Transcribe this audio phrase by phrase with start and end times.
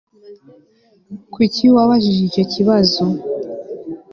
[1.33, 3.03] Kuki wabajije icyo kibazo